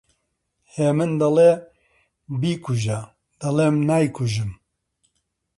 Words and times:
هێمن 0.75 1.11
دەڵێ: 1.21 1.51
بیکوژە! 2.39 2.99
دەڵێم 3.41 3.75
نایکوژم 3.89 4.51